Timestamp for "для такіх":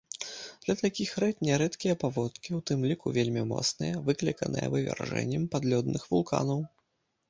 0.63-1.11